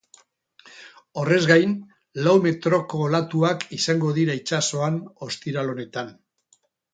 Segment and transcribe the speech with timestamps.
[1.23, 1.75] Horrez gain,
[2.27, 6.11] lau metroko olatuak izango dira itsasoan ostiral honetan.